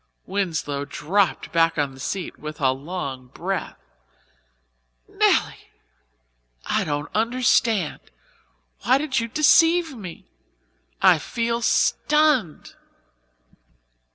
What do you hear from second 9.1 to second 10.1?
you deceive